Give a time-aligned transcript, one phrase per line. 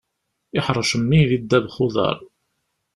[0.57, 2.17] Iḥrec mmi di ddabex n uḍar.